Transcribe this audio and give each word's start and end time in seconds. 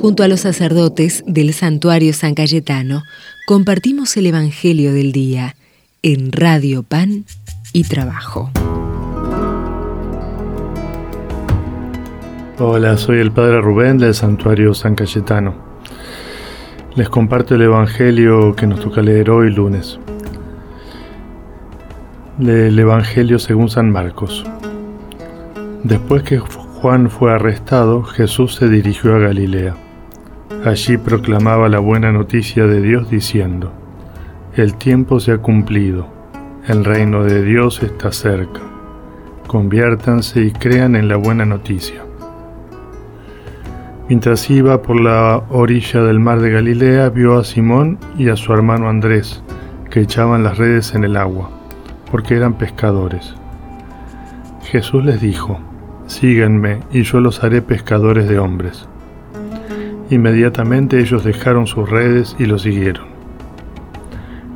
Junto 0.00 0.22
a 0.22 0.28
los 0.28 0.40
sacerdotes 0.40 1.24
del 1.26 1.52
santuario 1.52 2.12
San 2.12 2.36
Cayetano, 2.36 3.02
compartimos 3.48 4.16
el 4.16 4.26
Evangelio 4.26 4.92
del 4.92 5.10
Día 5.10 5.56
en 6.02 6.30
Radio 6.30 6.84
Pan 6.84 7.24
y 7.72 7.82
Trabajo. 7.82 8.48
Hola, 12.60 12.96
soy 12.96 13.18
el 13.18 13.32
Padre 13.32 13.60
Rubén 13.60 13.98
del 13.98 14.14
Santuario 14.14 14.72
San 14.72 14.94
Cayetano. 14.94 15.56
Les 16.94 17.08
comparto 17.08 17.56
el 17.56 17.62
Evangelio 17.62 18.54
que 18.54 18.68
nos 18.68 18.78
toca 18.78 19.02
leer 19.02 19.30
hoy 19.30 19.50
lunes. 19.50 19.98
El 22.38 22.78
Evangelio 22.78 23.40
según 23.40 23.68
San 23.68 23.90
Marcos. 23.90 24.44
Después 25.82 26.22
que 26.22 26.38
Juan 26.38 27.10
fue 27.10 27.32
arrestado, 27.32 28.04
Jesús 28.04 28.54
se 28.54 28.68
dirigió 28.68 29.16
a 29.16 29.18
Galilea. 29.18 29.87
Allí 30.64 30.96
proclamaba 30.96 31.68
la 31.68 31.78
buena 31.78 32.10
noticia 32.10 32.66
de 32.66 32.80
Dios 32.80 33.10
diciendo, 33.10 33.70
El 34.54 34.74
tiempo 34.74 35.20
se 35.20 35.32
ha 35.32 35.38
cumplido, 35.38 36.08
el 36.66 36.84
reino 36.84 37.22
de 37.22 37.42
Dios 37.42 37.82
está 37.82 38.12
cerca. 38.12 38.60
Conviértanse 39.46 40.42
y 40.42 40.50
crean 40.50 40.96
en 40.96 41.06
la 41.06 41.16
buena 41.16 41.44
noticia. 41.44 42.02
Mientras 44.08 44.48
iba 44.48 44.80
por 44.80 44.98
la 44.98 45.42
orilla 45.50 46.02
del 46.02 46.18
mar 46.18 46.40
de 46.40 46.50
Galilea, 46.50 47.10
vio 47.10 47.38
a 47.38 47.44
Simón 47.44 47.98
y 48.16 48.30
a 48.30 48.36
su 48.36 48.52
hermano 48.52 48.88
Andrés, 48.88 49.42
que 49.90 50.00
echaban 50.00 50.42
las 50.42 50.56
redes 50.56 50.94
en 50.94 51.04
el 51.04 51.16
agua, 51.18 51.50
porque 52.10 52.34
eran 52.34 52.54
pescadores. 52.54 53.34
Jesús 54.62 55.04
les 55.04 55.20
dijo, 55.20 55.60
Síguenme 56.06 56.80
y 56.90 57.02
yo 57.02 57.20
los 57.20 57.44
haré 57.44 57.60
pescadores 57.60 58.28
de 58.28 58.38
hombres. 58.38 58.88
Inmediatamente 60.10 61.00
ellos 61.00 61.24
dejaron 61.24 61.66
sus 61.66 61.88
redes 61.88 62.34
y 62.38 62.46
lo 62.46 62.58
siguieron. 62.58 63.06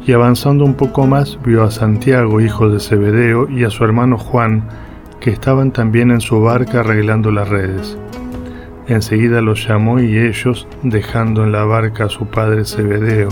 Y 0.07 0.13
avanzando 0.13 0.65
un 0.65 0.75
poco 0.75 1.07
más 1.07 1.39
vio 1.45 1.63
a 1.63 1.71
Santiago, 1.71 2.41
hijo 2.41 2.69
de 2.69 2.81
Zebedeo, 2.81 3.49
y 3.49 3.65
a 3.65 3.71
su 3.71 3.85
hermano 3.85 4.19
Juan, 4.19 4.65
que 5.21 5.31
estaban 5.31 5.71
también 5.71 6.11
en 6.11 6.21
su 6.21 6.41
barca 6.41 6.81
arreglando 6.81 7.31
las 7.31 7.49
redes. 7.49 7.97
Enseguida 8.89 9.41
los 9.41 9.67
llamó 9.67 10.01
y 10.01 10.19
ellos, 10.19 10.67
dejando 10.83 11.45
en 11.45 11.53
la 11.53 11.65
barca 11.65 12.07
a 12.07 12.09
su 12.09 12.27
padre 12.27 12.65
Zebedeo 12.65 13.29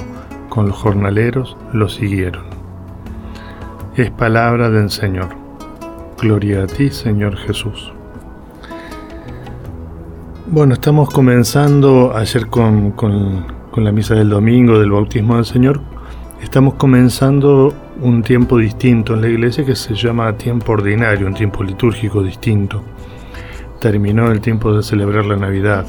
con 0.48 0.68
los 0.68 0.76
jornaleros, 0.76 1.56
lo 1.72 1.88
siguieron. 1.88 2.44
Es 3.96 4.10
palabra 4.10 4.70
del 4.70 4.90
Señor. 4.90 5.28
Gloria 6.20 6.62
a 6.62 6.66
ti, 6.66 6.90
Señor 6.90 7.36
Jesús. 7.36 7.92
Bueno, 10.52 10.74
estamos 10.74 11.10
comenzando 11.10 12.12
ayer 12.12 12.48
con, 12.48 12.92
la 13.76 13.92
misa 13.92 14.16
del 14.16 14.30
domingo 14.30 14.80
del 14.80 14.90
bautismo 14.90 15.36
del 15.36 15.44
Señor. 15.44 15.80
Estamos 16.42 16.74
comenzando 16.74 17.72
un 18.00 18.24
tiempo 18.24 18.58
distinto 18.58 19.14
en 19.14 19.20
la 19.20 19.28
iglesia 19.28 19.64
que 19.64 19.76
se 19.76 19.94
llama 19.94 20.36
tiempo 20.36 20.72
ordinario, 20.72 21.28
un 21.28 21.34
tiempo 21.34 21.62
litúrgico 21.62 22.24
distinto. 22.24 22.82
Terminó 23.78 24.32
el 24.32 24.40
tiempo 24.40 24.74
de 24.74 24.82
celebrar 24.82 25.24
la 25.24 25.36
Navidad. 25.36 25.86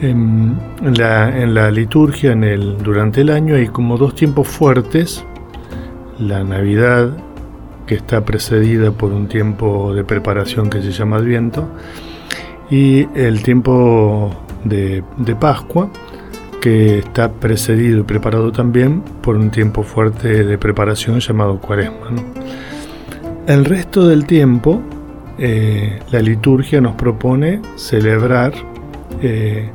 En, 0.00 0.56
la, 0.80 1.72
liturgia, 1.72 2.30
en 2.30 2.44
el, 2.44 2.78
durante 2.78 3.22
el 3.22 3.30
año, 3.30 3.56
hay 3.56 3.66
como 3.66 3.98
dos 3.98 4.14
tiempos 4.14 4.46
fuertes. 4.46 5.24
La 6.20 6.44
Navidad, 6.44 7.16
que 7.84 7.96
está 7.96 8.24
precedida 8.24 8.92
por 8.92 9.12
un 9.12 9.26
tiempo 9.26 9.92
de 9.92 10.04
preparación 10.04 10.70
que 10.70 10.80
se 10.82 10.92
llama 10.92 11.16
Adviento, 11.16 11.68
y 12.70 13.08
el 13.14 13.42
tiempo 13.42 14.30
de, 14.64 15.02
Pascua, 15.38 15.90
que 16.60 16.98
está 16.98 17.30
precedido 17.30 18.00
y 18.00 18.02
preparado 18.02 18.52
también 18.52 19.02
por 19.22 19.36
un 19.36 19.50
tiempo 19.50 19.82
fuerte 19.82 20.44
de 20.44 20.58
preparación 20.58 21.20
llamado 21.20 21.58
Cuaresma. 21.60 22.08
El 23.46 23.64
resto 23.64 24.06
del 24.06 24.26
tiempo, 24.26 24.82
eh, 25.38 26.00
la 26.10 26.20
liturgia 26.20 26.80
nos 26.80 26.94
propone 26.96 27.62
celebrar 27.76 28.52
eh, 29.22 29.70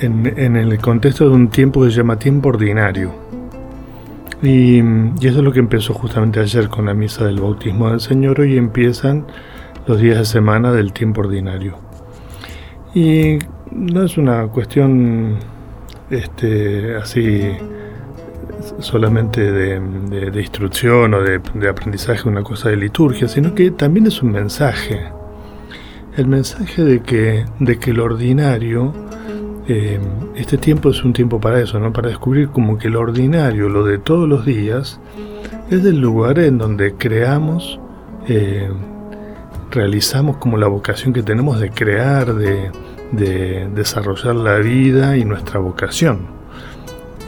en, 0.00 0.56
el 0.56 0.78
contexto 0.78 1.28
de 1.28 1.34
un 1.34 1.48
tiempo 1.48 1.82
que 1.82 1.90
se 1.90 1.98
llama 1.98 2.18
tiempo 2.18 2.48
ordinario. 2.48 3.12
Y, 4.42 4.78
y, 4.78 5.26
eso 5.26 5.38
es 5.38 5.44
lo 5.44 5.52
que 5.52 5.58
empezó 5.58 5.92
justamente 5.94 6.40
ayer 6.40 6.68
con 6.68 6.86
la 6.86 6.94
misa 6.94 7.24
del 7.24 7.40
bautismo 7.40 7.90
del 7.90 8.00
Señor. 8.00 8.40
Hoy 8.40 8.56
empiezan 8.56 9.26
los 9.86 10.00
días 10.00 10.18
de 10.18 10.24
semana 10.24 10.72
del 10.72 10.92
tiempo 10.92 11.22
ordinario. 11.22 11.85
Y 12.96 13.38
no 13.72 14.04
es 14.04 14.16
una 14.16 14.46
cuestión 14.46 15.36
este, 16.08 16.96
así 16.96 17.42
solamente 18.78 19.52
de, 19.52 20.40
instrucción 20.40 21.12
o 21.12 21.20
de, 21.20 21.68
aprendizaje, 21.68 22.26
una 22.26 22.42
cosa 22.42 22.70
de 22.70 22.76
liturgia, 22.78 23.28
sino 23.28 23.54
que 23.54 23.70
también 23.70 24.06
es 24.06 24.22
un 24.22 24.32
mensaje. 24.32 25.12
El 26.16 26.26
mensaje 26.26 26.84
de 26.84 27.00
que, 27.00 27.44
de 27.60 27.78
que 27.78 27.90
el 27.90 28.00
ordinario, 28.00 28.94
eh, 29.68 30.00
este 30.34 30.56
tiempo 30.56 30.88
es 30.88 31.04
un 31.04 31.12
tiempo 31.12 31.38
para 31.38 31.60
eso, 31.60 31.78
¿no? 31.78 31.92
para 31.92 32.08
descubrir 32.08 32.48
como 32.48 32.78
que 32.78 32.88
el 32.88 32.96
ordinario, 32.96 33.68
lo 33.68 33.84
de 33.84 33.98
todos 33.98 34.26
los 34.26 34.46
días, 34.46 35.00
es 35.70 35.84
el 35.84 36.00
lugar 36.00 36.38
en 36.38 36.56
donde 36.56 36.94
creamos, 36.94 37.78
eh, 38.26 38.70
realizamos 39.70 40.38
como 40.38 40.56
la 40.56 40.66
vocación 40.66 41.12
que 41.12 41.22
tenemos 41.22 41.60
de 41.60 41.68
crear, 41.70 42.34
de, 42.34 42.70
de 43.12 43.68
desarrollar 43.74 44.34
la 44.36 44.56
vida 44.56 45.16
y 45.16 45.24
nuestra 45.24 45.60
vocación. 45.60 46.34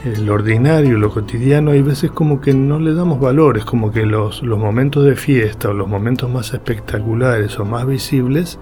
El 0.05 0.29
ordinario, 0.29 0.97
lo 0.97 1.11
cotidiano, 1.11 1.71
hay 1.71 1.81
veces 1.81 2.11
como 2.11 2.39
que 2.39 2.53
no 2.53 2.79
le 2.79 2.93
damos 2.93 3.19
valores, 3.19 3.65
como 3.65 3.91
que 3.91 4.05
los, 4.05 4.41
los 4.43 4.57
momentos 4.57 5.03
de 5.03 5.15
fiesta 5.15 5.69
o 5.69 5.73
los 5.73 5.89
momentos 5.89 6.29
más 6.29 6.53
espectaculares 6.53 7.59
o 7.59 7.65
más 7.65 7.85
visibles 7.85 8.57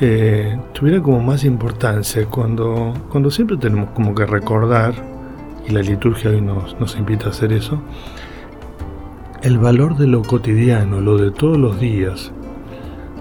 eh, 0.00 0.58
como 1.02 1.20
más 1.20 1.44
importancia 1.44 2.24
cuando, 2.26 2.94
cuando 3.10 3.30
siempre 3.30 3.56
tenemos 3.58 3.90
como 3.90 4.14
que 4.14 4.24
recordar, 4.24 4.94
y 5.68 5.72
la 5.72 5.82
liturgia 5.82 6.30
hoy 6.30 6.40
nos, 6.40 6.78
nos 6.80 6.96
invita 6.96 7.26
a 7.26 7.30
hacer 7.30 7.52
eso, 7.52 7.82
el 9.42 9.58
valor 9.58 9.96
de 9.96 10.06
lo 10.06 10.22
cotidiano, 10.22 11.00
lo 11.00 11.18
de 11.18 11.30
todos 11.30 11.58
los 11.58 11.78
días, 11.78 12.32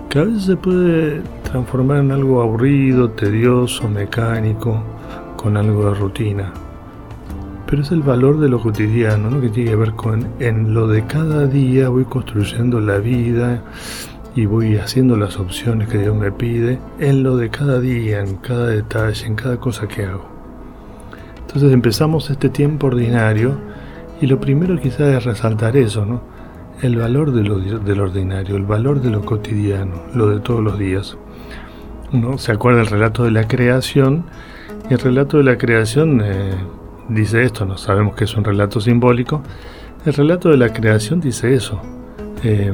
que 0.10 0.18
a 0.18 0.24
veces 0.24 0.44
se 0.46 0.58
puede 0.58 1.22
transformar 1.44 2.00
en 2.00 2.12
algo 2.12 2.42
aburrido, 2.42 3.12
tedioso, 3.12 3.88
mecánico, 3.88 4.82
con 5.38 5.56
algo 5.56 5.86
de 5.86 6.00
rutina. 6.00 6.52
Pero 7.68 7.84
es 7.84 7.92
el 7.92 8.02
valor 8.02 8.40
de 8.40 8.50
lo 8.50 8.60
cotidiano, 8.60 9.30
¿no? 9.30 9.40
que 9.40 9.50
tiene 9.50 9.70
que 9.70 9.76
ver 9.76 9.94
con 9.94 10.28
en 10.40 10.74
lo 10.74 10.88
de 10.88 11.06
cada 11.06 11.46
día 11.46 11.90
voy 11.90 12.06
construyendo 12.06 12.80
la 12.80 12.98
vida 12.98 13.62
y 14.36 14.48
voy 14.48 14.78
haciendo 14.78 15.16
las 15.16 15.38
opciones 15.38 15.88
que 15.90 16.00
Dios 16.00 16.16
me 16.16 16.32
pide, 16.32 16.80
en 17.00 17.22
lo 17.22 17.38
de 17.38 17.52
cada 17.52 17.80
día, 17.80 18.22
en 18.22 18.38
cada 18.38 18.66
detalle, 18.68 19.28
en 19.28 19.36
cada 19.36 19.58
cosa 19.58 19.88
que 19.88 20.06
hago. 20.06 20.28
Entonces 21.42 21.72
empezamos 21.72 22.32
este 22.32 22.50
tiempo 22.50 22.88
ordinario 22.88 23.58
y 24.20 24.26
lo 24.26 24.40
primero 24.40 24.80
quizás 24.80 25.02
es 25.02 25.24
resaltar 25.24 25.78
eso, 25.78 26.04
¿no? 26.04 26.39
El 26.82 26.96
valor 26.96 27.32
de 27.32 27.44
lo, 27.44 27.60
del 27.60 28.00
ordinario, 28.00 28.56
el 28.56 28.66
valor 28.66 29.02
de 29.02 29.10
lo 29.10 29.26
cotidiano, 29.26 30.04
lo 30.14 30.30
de 30.30 30.40
todos 30.40 30.64
los 30.64 30.80
días. 30.80 31.18
Uno 32.14 32.38
se 32.38 32.52
acuerda 32.52 32.82
el 32.82 32.88
relato 32.88 33.24
de 33.24 33.32
la 33.32 33.48
creación 33.48 34.26
y 34.90 34.94
el 34.94 35.00
relato 35.00 35.38
de 35.38 35.44
la 35.44 35.58
creación 35.58 36.22
eh, 36.24 36.56
dice 37.10 37.44
esto, 37.44 37.66
no 37.66 37.78
sabemos 37.78 38.16
que 38.16 38.24
es 38.24 38.36
un 38.36 38.44
relato 38.44 38.80
simbólico. 38.80 39.44
El 40.06 40.14
relato 40.14 40.50
de 40.50 40.58
la 40.58 40.72
creación 40.72 41.20
dice 41.20 41.54
eso, 41.54 41.82
eh, 42.44 42.74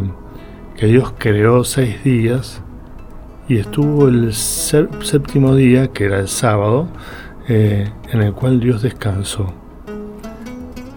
que 0.78 0.86
Dios 0.88 1.14
creó 1.18 1.64
seis 1.64 2.04
días 2.04 2.62
y 3.48 3.58
estuvo 3.58 4.08
el 4.08 4.34
séptimo 4.34 5.56
día, 5.56 5.88
que 5.88 6.06
era 6.06 6.20
el 6.20 6.28
sábado, 6.28 6.88
eh, 7.48 7.92
en 8.12 8.22
el 8.22 8.34
cual 8.34 8.60
Dios 8.60 8.82
descansó. 8.82 9.54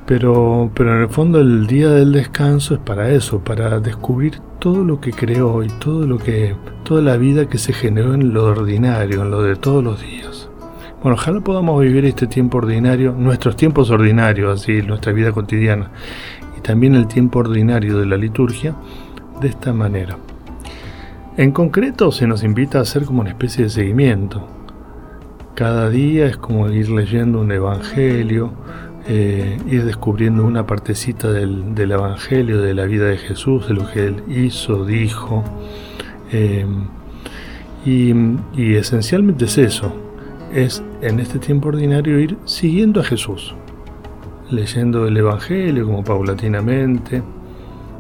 Pero, 0.09 0.71
pero 0.73 0.97
en 0.97 1.03
el 1.03 1.09
fondo 1.11 1.39
el 1.39 1.67
día 1.67 1.91
del 1.91 2.13
descanso 2.13 2.73
es 2.73 2.81
para 2.81 3.11
eso, 3.11 3.41
para 3.41 3.79
descubrir 3.79 4.41
todo 4.59 4.83
lo 4.83 5.03
que 5.03 5.13
creó 5.13 5.63
y 5.63 5.69
todo 5.69 6.07
lo 6.07 6.17
que, 6.17 6.57
toda 6.83 7.03
la 7.03 7.19
vida 7.19 7.47
que 7.47 7.59
se 7.59 7.75
generó 7.75 8.15
en 8.15 8.33
lo 8.33 8.47
ordinario, 8.47 9.21
en 9.21 9.31
lo 9.31 9.43
de 9.43 9.57
todos 9.57 9.85
los 9.85 10.01
días. 10.01 10.49
Bueno, 11.03 11.17
ojalá 11.17 11.43
podamos 11.43 11.83
vivir 11.83 12.07
este 12.07 12.27
tiempo 12.27 12.57
ordinario, 12.57 13.13
nuestros 13.13 13.55
tiempos 13.55 13.91
ordinarios, 13.91 14.63
así, 14.63 14.81
nuestra 14.81 15.13
vida 15.13 15.31
cotidiana, 15.31 15.91
y 16.57 16.63
también 16.63 16.95
el 16.95 17.07
tiempo 17.07 17.41
ordinario 17.41 17.99
de 17.99 18.07
la 18.07 18.17
liturgia, 18.17 18.75
de 19.43 19.49
esta 19.49 19.75
manera. 19.75 20.17
En 21.37 21.53
concreto 21.53 22.13
se 22.13 22.27
nos 22.27 22.45
invita 22.45 22.79
a 22.79 22.83
hacer 22.83 23.05
como 23.05 23.21
una 23.21 23.31
especie 23.31 23.65
de 23.65 23.71
seguimiento. 23.71 24.49
Cada 25.55 25.91
día 25.91 26.25
es 26.25 26.39
como 26.39 26.67
ir 26.71 26.89
leyendo 26.89 27.43
un 27.43 27.53
evangelio, 27.53 28.55
eh, 29.11 29.57
ir 29.67 29.87
descubriendo 29.87 30.45
una 30.45 30.67
partecita 30.67 31.33
del, 31.33 31.91
Evangelio, 31.91 32.61
de 32.61 32.75
la 32.75 32.85
vida 32.85 33.07
de 33.07 33.17
Jesús, 33.17 33.67
de 33.67 33.73
lo 33.73 33.91
que 33.91 34.05
Él 34.05 34.23
hizo, 34.29 34.85
dijo. 34.85 35.45
Eh, 36.31 36.67
y, 37.87 38.75
esencialmente 38.75 39.47
es 39.47 39.57
eso, 39.57 39.95
es 40.53 40.83
en 41.01 41.21
este 41.21 41.39
tiempo 41.39 41.69
ordinario 41.69 42.21
ir 42.21 42.37
siguiendo 42.45 43.01
a 43.01 43.05
Jesús, 43.05 43.55
leyendo 44.51 45.07
el 45.07 45.17
Evangelio 45.17 45.87
como 45.87 46.05
paulatinamente. 46.05 47.23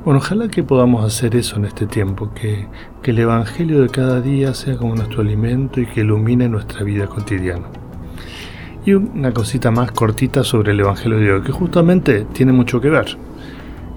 Bueno, 0.05 0.19
ojalá 0.19 0.49
que 0.49 0.62
podamos 0.62 1.06
hacer 1.06 1.37
eso 1.37 1.56
en 1.56 1.64
este 1.64 1.87
tiempo, 1.87 2.34
que, 2.34 2.66
que 3.02 3.12
el 3.12 3.19
Evangelio 3.20 3.81
de 3.81 3.88
cada 3.88 4.20
día 4.20 4.52
sea 4.52 4.76
como 4.76 4.94
nuestro 4.94 5.22
alimento 5.22 5.81
y 5.81 5.87
que 5.87 6.02
ilumine 6.02 6.50
nuestra 6.50 6.84
vida 6.84 7.06
cotidiana. 7.06 7.69
Y 8.88 8.94
una 8.94 9.35
cosita 9.35 9.70
más 9.70 9.93
cortita 9.93 10.43
sobre 10.44 10.73
el 10.73 10.81
Evangelio 10.81 11.19
de 11.19 11.31
hoy, 11.31 11.43
que 11.43 11.52
justamente 11.52 12.25
tiene 12.32 12.52
mucho 12.52 12.81
que 12.81 12.88
ver. 12.88 13.19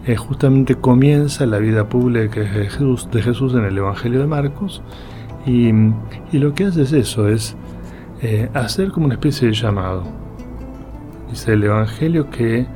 Eh, 0.06 0.18
justamente 0.18 0.76
comienza 0.76 1.46
la 1.46 1.60
vida 1.60 1.88
pública 1.88 2.42
de 2.42 2.48
Jesús, 2.48 3.08
de 3.10 3.22
Jesús 3.22 3.54
en 3.54 3.64
el 3.64 3.78
Evangelio 3.78 4.20
de 4.20 4.28
Marcos 4.28 4.82
y, 5.46 5.70
y 6.34 6.40
lo 6.40 6.54
que 6.54 6.66
hace 6.66 6.82
es 6.82 6.92
eso, 6.92 7.30
es 7.30 7.56
eh, 8.22 8.50
hacer 8.54 8.92
como 8.92 9.06
una 9.06 9.16
especie 9.16 9.48
de 9.48 9.54
llamado. 9.54 10.04
Dice 11.30 11.54
el 11.54 11.64
Evangelio 11.64 12.30
que 12.30 12.68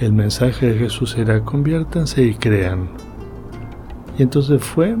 el 0.00 0.12
mensaje 0.12 0.66
de 0.66 0.78
Jesús 0.78 1.16
era 1.16 1.40
conviértanse 1.40 2.24
y 2.24 2.34
crean. 2.34 2.90
Y 4.18 4.22
entonces 4.22 4.62
fue 4.62 4.96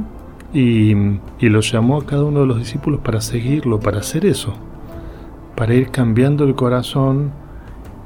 y, 0.54 0.94
y 1.40 1.48
los 1.50 1.70
llamó 1.70 1.98
a 1.98 2.06
cada 2.06 2.24
uno 2.24 2.40
de 2.40 2.46
los 2.46 2.56
discípulos 2.56 3.00
para 3.00 3.20
seguirlo, 3.20 3.80
para 3.80 3.98
hacer 3.98 4.24
eso, 4.24 4.54
para 5.56 5.74
ir 5.74 5.90
cambiando 5.90 6.44
el 6.44 6.54
corazón 6.54 7.32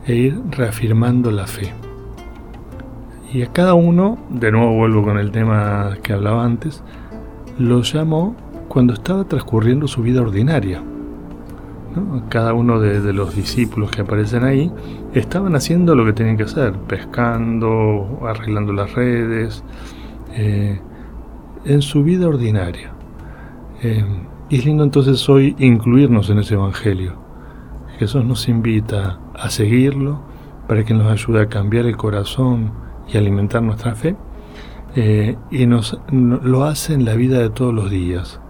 e 0.07 0.15
ir 0.15 0.41
reafirmando 0.51 1.31
la 1.31 1.47
fe. 1.47 1.73
Y 3.33 3.43
a 3.43 3.53
cada 3.53 3.75
uno, 3.75 4.19
de 4.31 4.51
nuevo 4.51 4.75
vuelvo 4.75 5.03
con 5.03 5.19
el 5.19 5.31
tema 5.31 5.97
que 6.03 6.15
hablaba 6.15 6.45
antes, 6.45 6.83
lo 7.59 7.83
llamó 7.83 8.35
cuando 8.69 8.95
estaba 8.95 9.25
transcurriendo 9.25 9.87
su 9.87 10.03
vida 10.03 10.23
ordinaria. 10.23 10.83
Cada 12.29 12.55
uno 12.55 12.79
de, 12.79 13.13
los 13.13 13.35
discípulos 13.35 13.91
que 13.91 14.03
aparecen 14.03 14.45
ahí 14.45 14.71
estaban 15.15 15.57
haciendo 15.57 15.95
lo 15.95 16.05
que 16.05 16.13
tenían 16.13 16.37
que 16.37 16.45
hacer, 16.45 16.73
pescando, 16.87 18.21
arreglando 18.23 18.73
las 18.73 18.95
redes, 18.95 19.65
eh, 20.35 20.81
en 21.65 21.83
su 21.83 22.05
vida 22.05 22.29
ordinaria. 22.29 22.93
Eh, 23.83 24.05
y 24.49 24.59
es 24.59 24.65
lindo 24.65 24.85
entonces 24.85 25.29
hoy 25.29 25.57
incluirnos 25.59 26.31
en 26.31 26.39
ese 26.39 26.55
Evangelio. 26.55 27.28
Jesús 27.99 28.25
nos 28.25 28.49
invita 28.49 29.19
a 29.35 29.51
seguirlo 29.51 30.21
para 30.69 30.85
que 30.85 30.95
nos 30.95 31.11
ayude 31.11 31.43
a 31.43 31.49
cambiar 31.49 31.87
el 31.87 31.97
corazón 31.97 32.73
y 33.09 33.17
alimentar 33.17 33.63
nuestra 33.63 33.95
fe. 33.95 34.17
Eh, 34.95 35.37
y 35.51 35.67
nos 35.67 35.99
lo 36.11 36.65
hace 36.65 36.95
en 36.95 37.05
la 37.05 37.15
vida 37.15 37.39
de 37.39 37.51
todos 37.51 37.75
los 37.75 37.91
días 37.91 38.41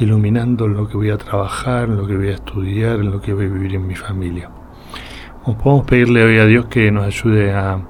iluminando 0.00 0.68
lo 0.68 0.88
que 0.88 0.96
voy 0.96 1.10
a 1.10 1.18
trabajar, 1.18 1.88
en 1.88 1.96
lo 1.96 2.06
que 2.06 2.16
voy 2.16 2.28
a 2.28 2.34
estudiar, 2.34 3.00
en 3.00 3.10
lo 3.10 3.20
que 3.20 3.32
voy 3.32 3.46
a 3.46 3.48
vivir 3.48 3.74
en 3.74 3.86
mi 3.86 3.94
familia. 3.94 4.50
podemos 5.44 5.86
pedirle 5.86 6.24
hoy 6.24 6.38
a 6.38 6.46
Dios 6.46 6.66
que 6.66 6.90
nos 6.90 7.04
ayude 7.04 7.52
a, 7.52 7.80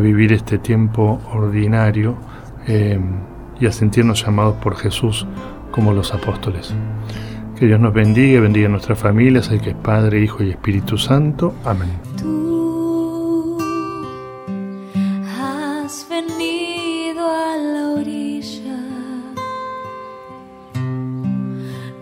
vivir 0.00 0.32
este 0.32 0.58
tiempo 0.58 1.20
ordinario 1.32 2.16
eh, 2.66 2.98
y 3.60 3.66
a 3.66 3.72
sentirnos 3.72 4.24
llamados 4.24 4.56
por 4.56 4.76
Jesús 4.76 5.26
como 5.70 5.92
los 5.92 6.12
apóstoles 6.12 6.74
que 7.64 7.68
Dios 7.68 7.80
nos 7.80 7.94
bendiga, 7.94 8.40
bendiga 8.40 8.66
a 8.66 8.70
nuestras 8.70 8.98
familias, 8.98 9.48
al 9.50 9.58
que 9.62 9.70
es 9.70 9.76
Padre, 9.76 10.22
Hijo 10.22 10.42
y 10.42 10.50
Espíritu 10.50 10.98
Santo. 10.98 11.54
Amén. 11.64 11.88
Tú 12.20 13.56
has 15.40 16.06
venido 16.10 17.22
a 17.26 17.56
la 17.56 17.88
orilla, 17.92 18.76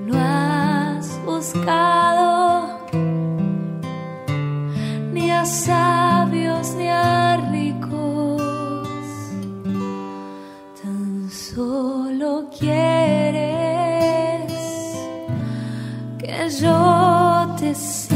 no 0.05 0.19
has 0.19 1.21
buscado. 1.25 1.92
ζώτες 16.61 18.07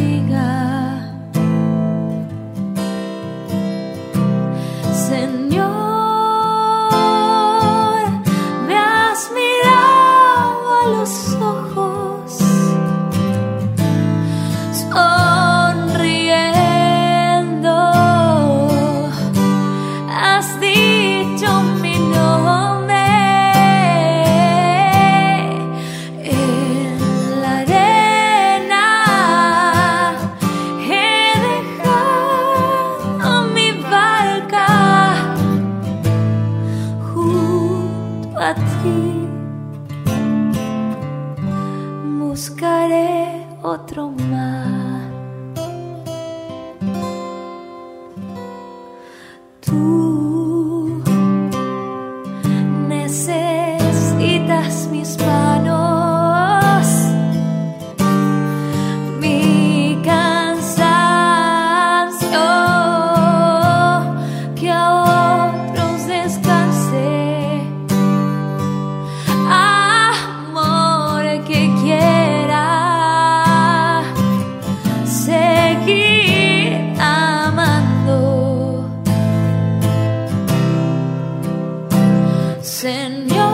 Senor. 82.76 83.45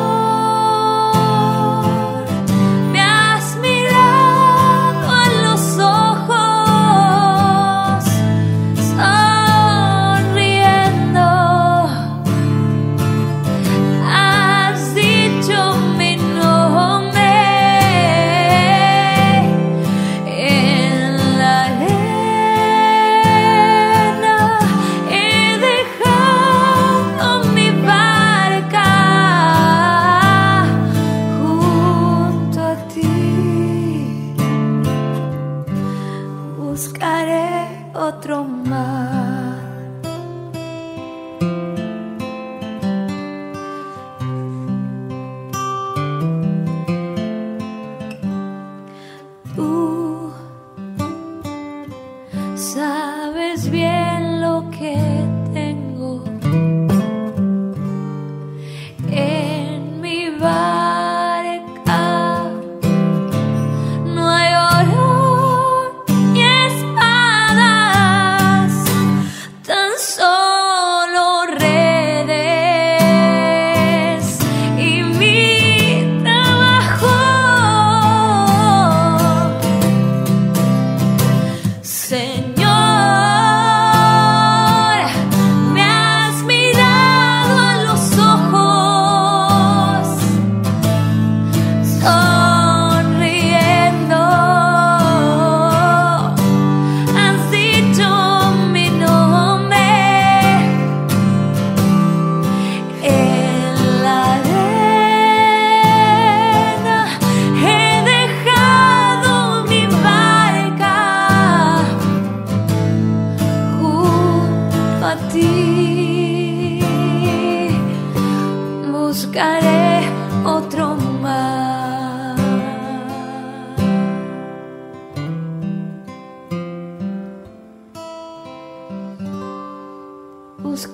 send 82.13 82.42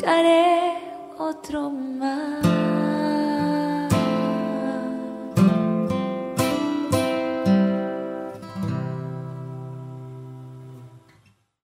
buscaré 0.09 0.73
otro 1.19 1.69
más. 1.71 2.18